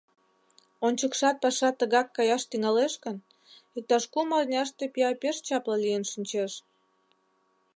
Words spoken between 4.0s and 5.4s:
кум арняште пӱя пеш